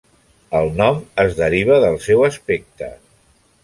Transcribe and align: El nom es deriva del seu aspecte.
El 0.59 0.69
nom 0.79 0.97
es 1.25 1.37
deriva 1.43 1.79
del 1.87 2.01
seu 2.09 2.27
aspecte. 2.33 2.95